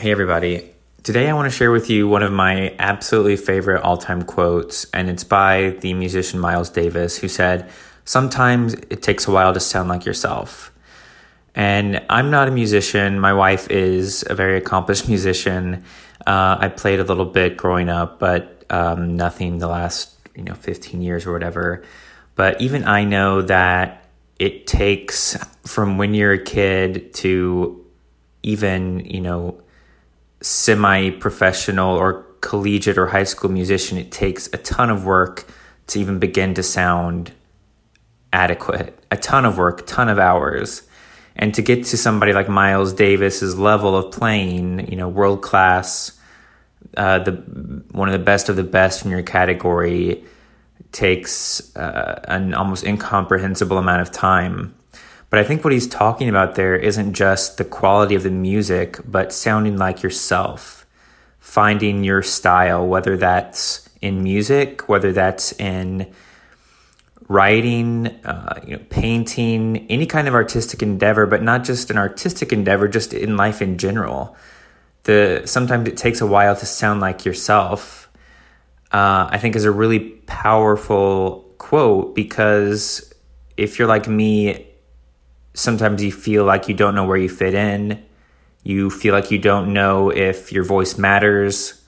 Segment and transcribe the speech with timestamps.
[0.00, 0.66] Hey, everybody.
[1.02, 4.86] Today, I want to share with you one of my absolutely favorite all time quotes,
[4.92, 7.68] and it's by the musician Miles Davis, who said,
[8.06, 10.72] Sometimes it takes a while to sound like yourself.
[11.54, 13.20] And I'm not a musician.
[13.20, 15.84] My wife is a very accomplished musician.
[16.26, 20.54] Uh, I played a little bit growing up, but um, nothing the last you know
[20.54, 21.84] 15 years or whatever.
[22.36, 24.06] But even I know that
[24.38, 25.36] it takes
[25.66, 27.84] from when you're a kid to
[28.42, 29.60] even you know
[30.40, 35.46] semi professional or collegiate or high school musician, it takes a ton of work
[35.88, 37.32] to even begin to sound
[38.32, 38.98] adequate.
[39.10, 40.82] A ton of work, ton of hours.
[41.36, 46.18] And to get to somebody like Miles Davis's level of playing, you know, world class,
[46.96, 47.32] uh, the
[47.92, 50.24] one of the best of the best in your category
[50.92, 54.74] takes uh, an almost incomprehensible amount of time.
[55.30, 58.98] But I think what he's talking about there isn't just the quality of the music,
[59.06, 60.84] but sounding like yourself,
[61.38, 66.12] finding your style, whether that's in music, whether that's in
[67.28, 72.52] writing, uh, you know, painting, any kind of artistic endeavor, but not just an artistic
[72.52, 74.36] endeavor, just in life in general.
[75.04, 78.10] The sometimes it takes a while to sound like yourself.
[78.92, 83.14] Uh, I think is a really powerful quote because
[83.56, 84.69] if you're like me
[85.54, 88.04] sometimes you feel like you don't know where you fit in.
[88.62, 91.82] You feel like you don't know if your voice matters.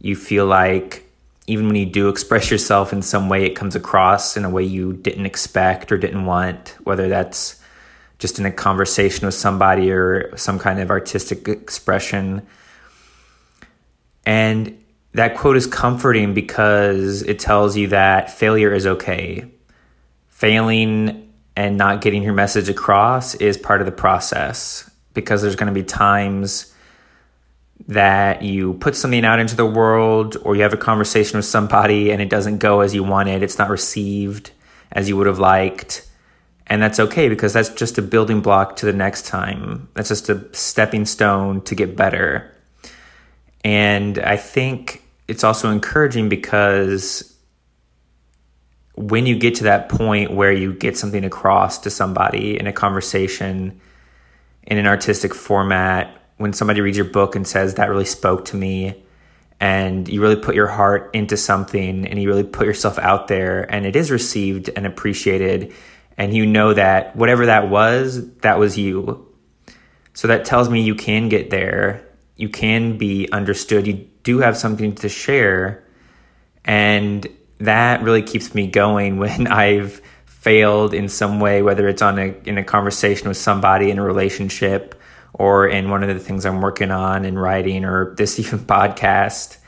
[0.00, 1.10] You feel like
[1.46, 4.62] even when you do express yourself in some way, it comes across in a way
[4.62, 7.60] you didn't expect or didn't want, whether that's
[8.18, 12.46] just in a conversation with somebody or some kind of artistic expression.
[14.26, 14.80] And
[15.12, 19.50] that quote is comforting because it tells you that failure is okay.
[20.28, 21.29] Failing
[21.60, 25.78] and not getting your message across is part of the process because there's going to
[25.78, 26.74] be times
[27.86, 32.12] that you put something out into the world or you have a conversation with somebody
[32.12, 34.52] and it doesn't go as you wanted, it's not received
[34.92, 36.08] as you would have liked.
[36.66, 39.90] And that's okay because that's just a building block to the next time.
[39.92, 42.54] That's just a stepping stone to get better.
[43.62, 47.29] And I think it's also encouraging because
[48.94, 52.72] when you get to that point where you get something across to somebody in a
[52.72, 53.80] conversation
[54.64, 58.56] in an artistic format, when somebody reads your book and says that really spoke to
[58.56, 59.02] me,
[59.58, 63.62] and you really put your heart into something and you really put yourself out there,
[63.72, 65.72] and it is received and appreciated,
[66.16, 69.26] and you know that whatever that was, that was you.
[70.14, 74.56] So that tells me you can get there, you can be understood, you do have
[74.56, 75.84] something to share,
[76.64, 77.26] and
[77.60, 82.34] that really keeps me going when I've failed in some way, whether it's on a
[82.44, 85.00] in a conversation with somebody in a relationship
[85.34, 89.58] or in one of the things I'm working on in writing or this even podcast.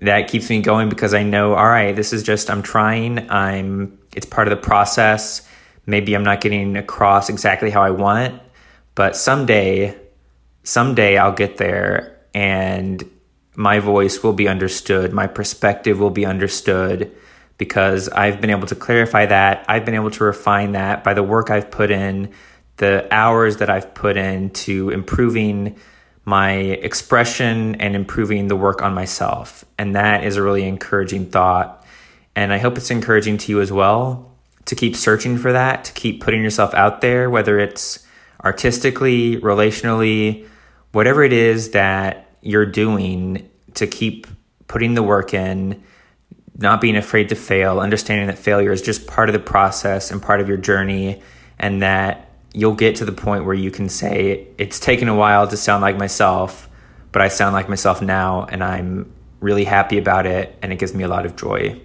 [0.00, 3.30] That keeps me going because I know, all right, this is just I'm trying.
[3.30, 5.48] I'm it's part of the process.
[5.86, 8.40] Maybe I'm not getting across exactly how I want,
[8.94, 9.96] but someday,
[10.62, 13.04] someday I'll get there and
[13.56, 17.14] my voice will be understood, my perspective will be understood
[17.56, 19.64] because I've been able to clarify that.
[19.68, 22.32] I've been able to refine that by the work I've put in,
[22.78, 25.76] the hours that I've put in to improving
[26.24, 29.64] my expression and improving the work on myself.
[29.78, 31.84] And that is a really encouraging thought.
[32.34, 34.32] And I hope it's encouraging to you as well
[34.64, 38.04] to keep searching for that, to keep putting yourself out there, whether it's
[38.42, 40.48] artistically, relationally,
[40.92, 44.26] whatever it is that you're doing to keep
[44.68, 45.82] putting the work in
[46.56, 50.22] not being afraid to fail, understanding that failure is just part of the process and
[50.22, 51.20] part of your journey,
[51.58, 55.48] and that you'll get to the point where you can say, It's taken a while
[55.48, 56.68] to sound like myself,
[57.12, 60.94] but I sound like myself now, and I'm really happy about it, and it gives
[60.94, 61.80] me a lot of joy.